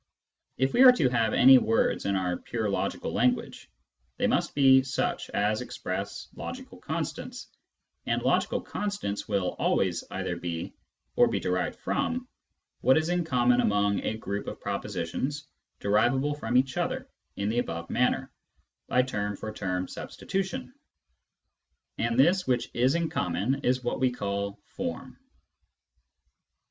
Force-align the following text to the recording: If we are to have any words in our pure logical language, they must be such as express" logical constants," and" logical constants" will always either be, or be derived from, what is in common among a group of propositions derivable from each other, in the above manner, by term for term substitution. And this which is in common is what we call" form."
If 0.57 0.73
we 0.73 0.81
are 0.81 0.91
to 0.93 1.09
have 1.09 1.31
any 1.35 1.59
words 1.59 2.07
in 2.07 2.15
our 2.15 2.35
pure 2.37 2.67
logical 2.71 3.13
language, 3.13 3.69
they 4.17 4.25
must 4.25 4.55
be 4.55 4.81
such 4.81 5.29
as 5.29 5.61
express" 5.61 6.27
logical 6.33 6.79
constants," 6.79 7.51
and" 8.07 8.19
logical 8.23 8.61
constants" 8.61 9.27
will 9.29 9.49
always 9.59 10.03
either 10.09 10.37
be, 10.37 10.73
or 11.15 11.27
be 11.27 11.39
derived 11.39 11.75
from, 11.77 12.27
what 12.79 12.97
is 12.97 13.09
in 13.09 13.23
common 13.25 13.61
among 13.61 13.99
a 14.01 14.17
group 14.17 14.47
of 14.47 14.59
propositions 14.59 15.45
derivable 15.79 16.33
from 16.33 16.57
each 16.57 16.77
other, 16.77 17.07
in 17.35 17.49
the 17.49 17.59
above 17.59 17.87
manner, 17.91 18.31
by 18.87 19.03
term 19.03 19.35
for 19.35 19.53
term 19.53 19.87
substitution. 19.87 20.73
And 21.99 22.17
this 22.19 22.47
which 22.47 22.71
is 22.73 22.95
in 22.95 23.07
common 23.11 23.59
is 23.63 23.83
what 23.83 23.99
we 23.99 24.09
call" 24.09 24.59
form." 24.75 25.19